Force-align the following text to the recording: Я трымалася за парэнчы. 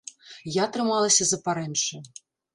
Я 0.55 0.65
трымалася 0.77 1.27
за 1.33 1.41
парэнчы. 1.45 2.03